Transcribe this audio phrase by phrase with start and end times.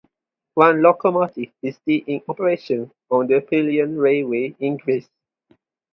[0.55, 5.07] One locomotive is still in operation on the Pelion railway in Greece.